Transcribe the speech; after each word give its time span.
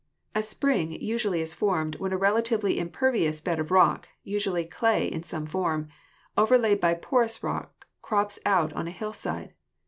A 0.33 0.39
GEOLOGY 0.41 0.47
spring 0.49 0.91
usually 0.99 1.41
is 1.41 1.53
formed 1.53 1.97
when 1.99 2.11
a 2.11 2.17
relatively 2.17 2.79
impervious 2.79 3.39
bed 3.39 3.59
of 3.59 3.69
rock 3.69 4.09
(usually 4.23 4.65
clay 4.65 5.05
in 5.05 5.21
some 5.21 5.45
"form) 5.45 5.89
overlaid 6.35 6.79
by 6.79 6.95
porous 6.95 7.43
rocks 7.43 7.85
crops 8.01 8.39
out 8.43 8.73
on 8.73 8.87
a 8.87 8.89
hillside. 8.89 9.53